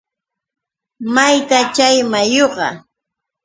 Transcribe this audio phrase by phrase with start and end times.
[1.13, 2.67] ¿mayta chay mayuqa?